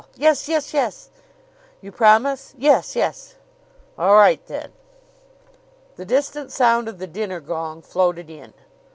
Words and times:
"Yes, 0.15 0.49
yes, 0.49 0.73
yes!" 0.73 1.11
"You 1.79 1.91
promise?" 1.91 2.55
"Yes, 2.57 2.95
yes!" 2.95 3.35
"All 3.99 4.15
right, 4.15 4.43
then." 4.47 4.71
The 5.95 6.05
distant 6.05 6.51
sound 6.51 6.87
of 6.87 6.97
the 6.97 7.05
dinner 7.05 7.39
gong 7.39 7.83
floated 7.83 8.27
in. 8.27 8.55